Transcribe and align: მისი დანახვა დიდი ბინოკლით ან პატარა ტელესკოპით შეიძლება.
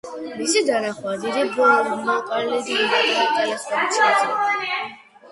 მისი 0.37 0.61
დანახვა 0.67 1.11
დიდი 1.25 1.43
ბინოკლით 1.57 2.31
ან 2.37 2.49
პატარა 2.61 3.27
ტელესკოპით 3.35 3.99
შეიძლება. 3.99 4.81